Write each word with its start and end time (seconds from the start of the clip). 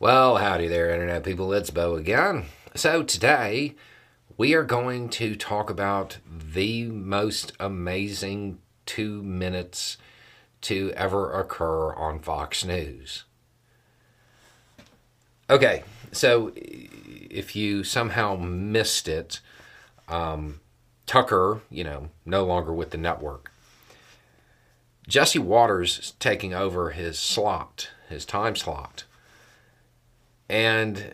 Well, 0.00 0.36
howdy 0.36 0.68
there, 0.68 0.92
Internet 0.92 1.24
people. 1.24 1.52
It's 1.52 1.70
Beau 1.70 1.96
again. 1.96 2.44
So, 2.76 3.02
today 3.02 3.74
we 4.36 4.54
are 4.54 4.62
going 4.62 5.08
to 5.08 5.34
talk 5.34 5.70
about 5.70 6.18
the 6.24 6.84
most 6.84 7.52
amazing 7.58 8.60
two 8.86 9.24
minutes 9.24 9.96
to 10.60 10.92
ever 10.94 11.32
occur 11.32 11.92
on 11.94 12.20
Fox 12.20 12.64
News. 12.64 13.24
Okay, 15.50 15.82
so 16.12 16.52
if 16.54 17.56
you 17.56 17.82
somehow 17.82 18.36
missed 18.36 19.08
it, 19.08 19.40
um, 20.06 20.60
Tucker, 21.06 21.62
you 21.70 21.82
know, 21.82 22.10
no 22.24 22.44
longer 22.44 22.72
with 22.72 22.90
the 22.90 22.98
network. 22.98 23.50
Jesse 25.08 25.40
Watters 25.40 26.12
taking 26.20 26.54
over 26.54 26.90
his 26.90 27.18
slot, 27.18 27.90
his 28.08 28.24
time 28.24 28.54
slot. 28.54 29.02
And 30.48 31.12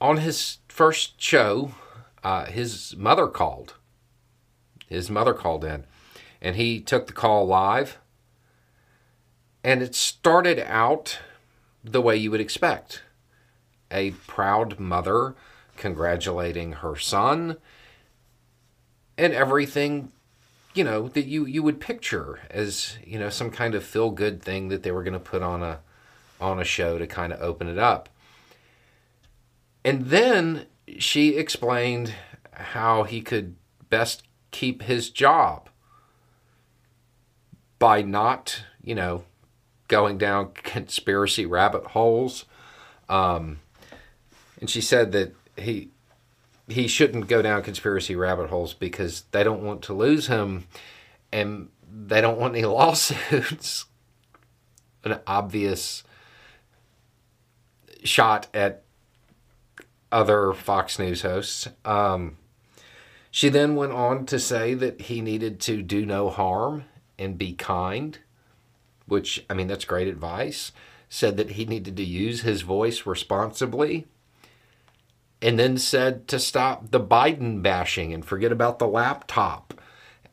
on 0.00 0.18
his 0.18 0.58
first 0.68 1.20
show, 1.20 1.72
uh, 2.22 2.46
his 2.46 2.96
mother 2.96 3.26
called. 3.26 3.74
His 4.88 5.10
mother 5.10 5.34
called 5.34 5.64
in, 5.64 5.84
and 6.40 6.56
he 6.56 6.80
took 6.80 7.06
the 7.06 7.12
call 7.12 7.46
live. 7.46 7.98
And 9.62 9.82
it 9.82 9.94
started 9.94 10.58
out 10.58 11.18
the 11.84 12.00
way 12.00 12.16
you 12.16 12.30
would 12.30 12.40
expect 12.40 13.02
a 13.90 14.12
proud 14.12 14.78
mother 14.78 15.34
congratulating 15.76 16.72
her 16.72 16.96
son 16.96 17.56
and 19.16 19.32
everything 19.32 20.12
you 20.74 20.84
know 20.84 21.08
that 21.08 21.26
you 21.26 21.44
you 21.46 21.62
would 21.62 21.80
picture 21.80 22.40
as 22.50 22.98
you 23.04 23.18
know 23.18 23.30
some 23.30 23.50
kind 23.50 23.74
of 23.74 23.82
feel 23.82 24.10
good 24.10 24.42
thing 24.42 24.68
that 24.68 24.82
they 24.82 24.90
were 24.90 25.02
going 25.02 25.14
to 25.14 25.18
put 25.18 25.42
on 25.42 25.62
a 25.62 25.80
on 26.40 26.58
a 26.58 26.64
show 26.64 26.98
to 26.98 27.06
kind 27.06 27.32
of 27.32 27.40
open 27.40 27.68
it 27.68 27.78
up. 27.78 28.08
And 29.84 30.06
then 30.06 30.66
she 30.98 31.36
explained 31.36 32.14
how 32.52 33.04
he 33.04 33.20
could 33.20 33.56
best 33.88 34.22
keep 34.50 34.82
his 34.82 35.10
job 35.10 35.68
by 37.78 38.02
not, 38.02 38.64
you 38.82 38.94
know, 38.94 39.24
going 39.88 40.18
down 40.18 40.52
conspiracy 40.52 41.46
rabbit 41.46 41.84
holes. 41.88 42.44
Um, 43.08 43.60
and 44.60 44.68
she 44.68 44.80
said 44.80 45.12
that 45.12 45.34
he 45.56 45.90
he 46.68 46.86
shouldn't 46.86 47.26
go 47.26 47.42
down 47.42 47.62
conspiracy 47.62 48.14
rabbit 48.14 48.48
holes 48.48 48.74
because 48.74 49.24
they 49.32 49.42
don't 49.42 49.62
want 49.62 49.82
to 49.82 49.92
lose 49.92 50.28
him 50.28 50.68
and 51.32 51.68
they 51.90 52.20
don't 52.20 52.38
want 52.38 52.54
any 52.54 52.64
lawsuits. 52.66 53.86
An 55.02 55.18
obvious 55.26 56.04
shot 58.04 58.48
at 58.54 58.82
other 60.12 60.52
Fox 60.52 60.98
News 60.98 61.22
hosts. 61.22 61.68
Um, 61.84 62.36
she 63.30 63.48
then 63.48 63.76
went 63.76 63.92
on 63.92 64.26
to 64.26 64.38
say 64.38 64.74
that 64.74 65.02
he 65.02 65.20
needed 65.20 65.60
to 65.60 65.82
do 65.82 66.04
no 66.04 66.30
harm 66.30 66.84
and 67.18 67.38
be 67.38 67.52
kind, 67.52 68.18
which, 69.06 69.44
I 69.48 69.54
mean, 69.54 69.68
that's 69.68 69.84
great 69.84 70.08
advice. 70.08 70.72
Said 71.08 71.36
that 71.36 71.52
he 71.52 71.64
needed 71.64 71.96
to 71.96 72.04
use 72.04 72.42
his 72.42 72.62
voice 72.62 73.06
responsibly. 73.06 74.06
And 75.42 75.58
then 75.58 75.78
said 75.78 76.28
to 76.28 76.38
stop 76.38 76.90
the 76.90 77.00
Biden 77.00 77.62
bashing 77.62 78.12
and 78.12 78.24
forget 78.24 78.52
about 78.52 78.78
the 78.78 78.86
laptop 78.86 79.80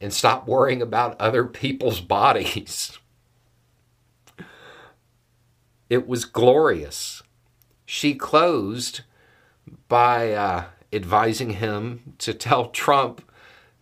and 0.01 0.13
stop 0.13 0.47
worrying 0.47 0.81
about 0.81 1.19
other 1.19 1.45
people's 1.45 2.01
bodies. 2.01 2.97
It 5.89 6.05
was 6.05 6.25
glorious 6.25 7.23
she 7.87 8.13
closed 8.13 9.01
by 9.87 10.33
uh, 10.33 10.65
advising 10.91 11.51
him 11.51 12.15
to 12.17 12.33
tell 12.33 12.67
Trump 12.69 13.21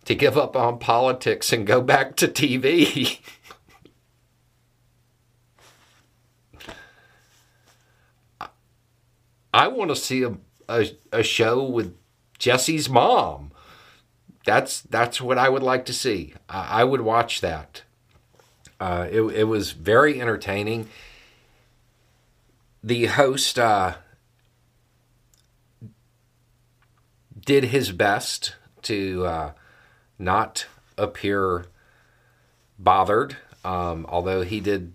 to 0.04 0.14
give 0.14 0.38
up 0.38 0.54
on 0.54 0.78
politics 0.78 1.52
and 1.52 1.66
go 1.66 1.82
back 1.82 2.14
to 2.14 2.28
TV. 2.28 3.18
I 9.52 9.66
want 9.66 9.90
to 9.90 9.96
see 9.96 10.22
a, 10.22 10.36
a, 10.68 10.86
a, 11.10 11.24
show 11.24 11.64
with 11.64 11.96
Jesse's 12.38 12.88
mom. 12.88 13.50
That's 14.44 14.82
that's 14.82 15.20
what 15.20 15.36
I 15.36 15.48
would 15.48 15.64
like 15.64 15.84
to 15.86 15.92
see. 15.92 16.34
I, 16.48 16.82
I 16.82 16.84
would 16.84 17.00
watch 17.00 17.40
that. 17.40 17.82
Uh, 18.78 19.08
it, 19.10 19.22
it 19.22 19.44
was 19.44 19.72
very 19.72 20.20
entertaining 20.20 20.88
the 22.86 23.06
host 23.06 23.58
uh, 23.58 23.96
did 27.44 27.64
his 27.64 27.90
best 27.90 28.54
to 28.82 29.26
uh, 29.26 29.52
not 30.20 30.66
appear 30.96 31.66
bothered, 32.78 33.36
um, 33.64 34.06
although 34.08 34.42
he 34.42 34.60
did 34.60 34.92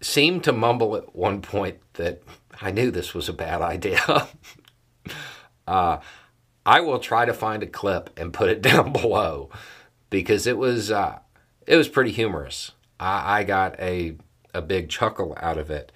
seem 0.00 0.40
to 0.40 0.50
mumble 0.50 0.96
at 0.96 1.14
one 1.14 1.42
point 1.42 1.76
that 1.94 2.22
I 2.62 2.70
knew 2.70 2.90
this 2.90 3.12
was 3.12 3.28
a 3.28 3.34
bad 3.34 3.60
idea. 3.60 4.00
uh, 5.68 5.98
I 6.64 6.80
will 6.80 6.98
try 6.98 7.26
to 7.26 7.34
find 7.34 7.62
a 7.62 7.66
clip 7.66 8.18
and 8.18 8.32
put 8.32 8.48
it 8.48 8.62
down 8.62 8.94
below 8.94 9.50
because 10.08 10.46
it 10.46 10.56
was 10.56 10.90
uh, 10.90 11.18
it 11.66 11.76
was 11.76 11.90
pretty 11.90 12.12
humorous. 12.12 12.72
I, 12.98 13.40
I 13.40 13.44
got 13.44 13.78
a 13.78 14.16
a 14.54 14.62
big 14.62 14.88
chuckle 14.88 15.36
out 15.38 15.58
of 15.58 15.70
it. 15.70 15.92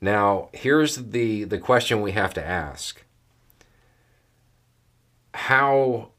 Now, 0.00 0.50
here's 0.52 0.96
the, 0.96 1.44
the 1.44 1.58
question 1.58 2.02
we 2.02 2.12
have 2.12 2.34
to 2.34 2.44
ask 2.44 3.02
How, 5.32 6.10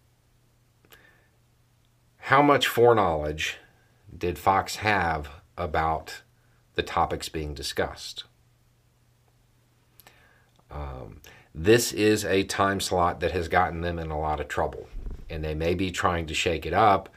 how 2.17 2.41
much 2.41 2.67
foreknowledge 2.67 3.57
did 4.17 4.37
Fox 4.37 4.77
have 4.77 5.29
about 5.57 6.21
the 6.75 6.83
topics 6.83 7.29
being 7.29 7.53
discussed? 7.53 8.25
Um, 10.71 11.21
this 11.53 11.93
is 11.93 12.25
a 12.25 12.43
time 12.43 12.81
slot 12.81 13.21
that 13.21 13.31
has 13.31 13.47
gotten 13.47 13.81
them 13.81 13.97
in 13.97 14.11
a 14.11 14.19
lot 14.19 14.39
of 14.39 14.47
trouble, 14.47 14.89
and 15.29 15.43
they 15.43 15.55
may 15.55 15.73
be 15.73 15.89
trying 15.91 16.25
to 16.25 16.33
shake 16.33 16.65
it 16.65 16.73
up, 16.73 17.07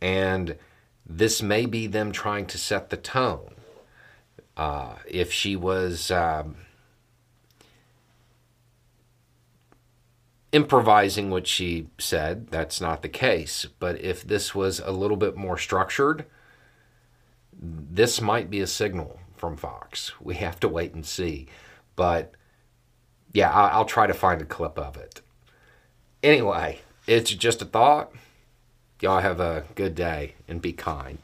and 0.00 0.56
this 1.06 1.40
may 1.42 1.66
be 1.66 1.86
them 1.86 2.10
trying 2.10 2.46
to 2.46 2.58
set 2.58 2.90
the 2.90 2.96
tone. 2.96 3.54
Uh, 4.56 4.96
if 5.08 5.32
she 5.32 5.56
was 5.56 6.10
um, 6.10 6.56
improvising 10.52 11.30
what 11.30 11.46
she 11.46 11.88
said, 11.98 12.48
that's 12.48 12.80
not 12.80 13.02
the 13.02 13.08
case. 13.08 13.66
But 13.78 14.00
if 14.00 14.22
this 14.22 14.54
was 14.54 14.78
a 14.78 14.92
little 14.92 15.16
bit 15.16 15.36
more 15.36 15.58
structured, 15.58 16.24
this 17.52 18.20
might 18.20 18.50
be 18.50 18.60
a 18.60 18.66
signal 18.66 19.18
from 19.36 19.56
Fox. 19.56 20.12
We 20.20 20.36
have 20.36 20.60
to 20.60 20.68
wait 20.68 20.94
and 20.94 21.04
see. 21.04 21.48
But 21.96 22.32
yeah, 23.32 23.50
I'll 23.52 23.84
try 23.84 24.06
to 24.06 24.14
find 24.14 24.40
a 24.40 24.46
clip 24.46 24.78
of 24.78 24.96
it. 24.96 25.20
Anyway, 26.22 26.80
it's 27.06 27.30
just 27.30 27.60
a 27.60 27.64
thought. 27.66 28.12
Y'all 29.00 29.20
have 29.20 29.40
a 29.40 29.64
good 29.74 29.94
day 29.94 30.34
and 30.46 30.62
be 30.62 30.72
kind. 30.72 31.18